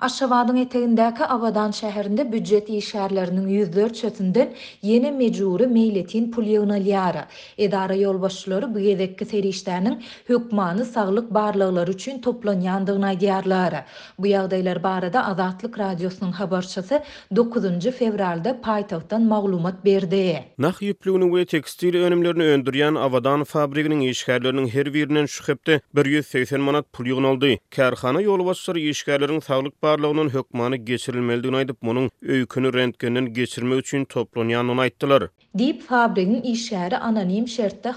[0.00, 4.54] Aşşavadın eteğindeki Avadan şəhərində büdcət işərlərinin 104 çötündən
[4.88, 7.26] yeni mecuri meyletin pul yığına liyara.
[7.58, 13.84] Edara yolbaşçıları bu yedekki serişlərinin hükmanı sağlık barlıqlar üçün toplanyandığına diyarlara.
[14.18, 17.02] Bu yağdaylar barada Azatlık Radyosu'nun habarçası
[17.36, 17.80] 9.
[18.00, 20.44] fevralda paytaqdan mağlumat berdi.
[20.58, 27.06] Nax yüplüğünü ve tekstil önümlerini öndüryan Avadan fabrikinin işgərlərinin her birinin şüxepte 180 manat pul
[27.06, 27.46] yığın oldu.
[27.70, 34.78] Kərxana yolbaşçıları işgərlərinin sağlık barlıqlar barlığının hökmany geçirilmelidigini aýdyp, munyň öýkünü rentgenden geçirmek üçin toplanýanyny
[34.84, 35.24] aýtdylar.
[35.58, 37.90] Dip fabrikanyň iş şäheri anonim şertde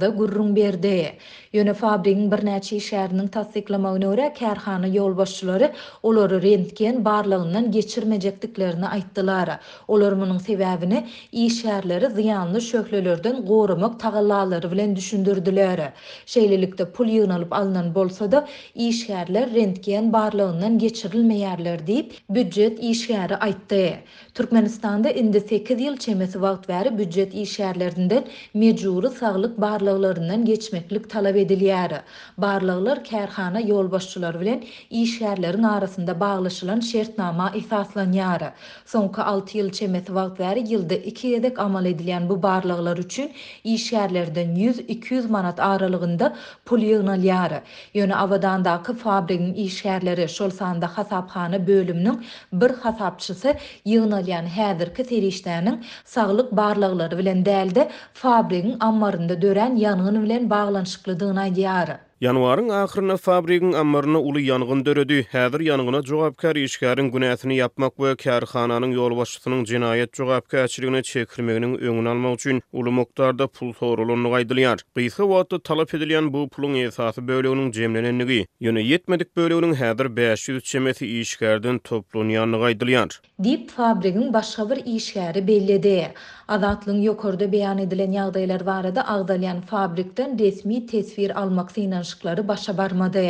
[0.00, 1.12] da gurrun berdi.
[1.54, 9.56] Ýöne fabrikanyň bir näçe iş şäheriniň tassyklamagyna görä kärhana ýol olary rentgen barlygyndan geçirmejekdiklerini aýtdylar.
[9.88, 11.00] Olar munyň sebäbini
[11.32, 15.80] iş şäherleri ziyanlı şöhlelerden gorumak taýdanlary bilen düşündirdiler.
[16.26, 19.08] Şeýlelikde pul ýygnalyp alynan bolsa-da iş
[19.56, 23.96] rentgen barlygyndan geçir ýetirilme diýip büdjet işgäri aýtdy.
[24.34, 31.94] Türkmenistanda indi 8 ýyl çemesi wagt bäri büdjet işgärlerinden mejburi saglyk barlyklaryndan geçmeklik talap edilýär.
[32.38, 38.50] Barlyklar kärhana ýolbaşçylar bilen işgärleriň arasynda baglaşylan şertnama esaslanýar.
[38.86, 43.32] Soňky 6 ýyl çemesi wagt bäri ýylda iki ýedek amal edilýän bu barlyklar üçin
[43.64, 46.32] işgärlerden 100-200 manat aralygynda
[46.64, 47.56] pul ýygnalýar.
[47.60, 47.62] Ýöne
[47.94, 53.54] yani avadan daky fabrikanyň işgärleri şol sanda hasabhanı bölümünün bir hasabçısı
[53.90, 55.76] yığınalyan hədir ki teriştənin
[56.14, 57.86] sağlıq barlıqları vələn dəldə
[58.22, 61.98] fabriqin ammarında dörən yanğın vələn bağlanışıqlı dığına diyarı.
[62.20, 65.22] Yanvarın axırına fabrikin ammarına ulu yanğın dörödü.
[65.28, 72.04] hedir yanğına cugabkar işgərin günətini yapmaq və kərxananın yol başıtının cinayət cüqabkar əçiliyini çəkirməkinin önün
[72.12, 74.78] almaq üçün ulu moktarda pul sorulunluq aydılıyar.
[74.96, 80.74] Qiyyxı vatda talap edilyan bu pulun esatı bölüünün cemlənənləni yönə yetmedik bölüünün hedir 500 üç
[80.74, 83.20] cəməti toplun yanlıq aydılıyar.
[83.44, 86.08] Dib fabrikin başqa bir işgəri bellədi.
[86.48, 93.22] Adatlıq yokorda beyan edilən yağdaylar var Ağdalyan fabrikdən resmi tesvir almaqsa inan danışıkları başa barmadı.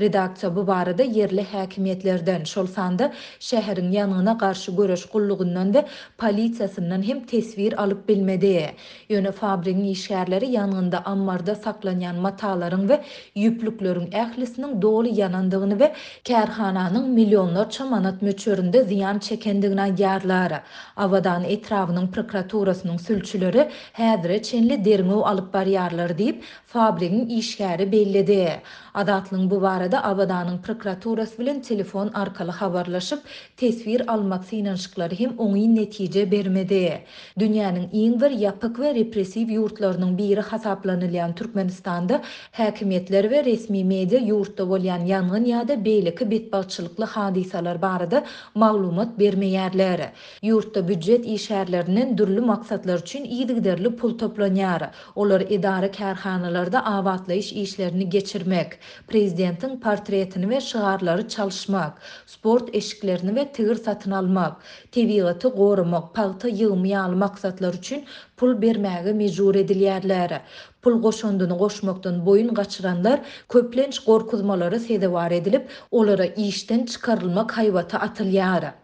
[0.00, 5.84] Redaksiya bu barada yerli hakimiyetlerden şolsanda şehrin yanına karşı görüş kulluğundan ve
[6.18, 8.70] polisiyasından hem tesvir alıp bilmedi.
[9.08, 13.00] Yöne fabrinin işgərləri yanında ammarda saklanyan mataların ve
[13.34, 15.92] yüplüklörün ehlisinin dolu yanandığını ve
[16.24, 20.62] kerhananın milyonlar çamanat möçöründe ziyan çekendiğine yarlara.
[20.96, 28.60] Avadan etrafının prokuraturasının sülçüleri hedre çenli derinu alıp bariyarlar deyip fabrinin işgəri belli bildirildi.
[28.94, 33.18] Adatlyň bu barada Abadanyň prokuraturasy bilen telefon arkaly habarlaşyp,
[33.56, 36.98] tesvir almak synanşyklary hem oňy netije bermedi.
[37.38, 42.20] Dünýäniň iň bir ýapyk we repressiw ýurtlarynyň biri hasaplanylýan Türkmenistanda
[42.58, 50.08] häkimetler we resmi media ýurtda bolýan ýangyn ýa-da beýleki betbaçylykly hadisalar barada maglumat bermeýärler.
[50.42, 54.90] Ýurtda büdjet işärlerinin dürlü maksatlar üçin iýdigderli pul toplanýar.
[55.16, 58.78] Olar idara kärhanalarda awatlaýyş işlerini geçirmek,
[59.08, 64.56] Prezidentin portretini we şığarları çalışmak, sport eşiklerini ve tigir satyn almak,
[64.92, 68.04] tebigaty gorumak, palta ýygmaly almak maksatlar üçin
[68.36, 70.40] pul bermäge mejbur edilýärler.
[70.82, 78.79] Pul goşundyny goşmakdan boyun kaçıranlar köplenç gorkuzmalary sedewar edilip, olara işden çykarylmak hayvata atylýar.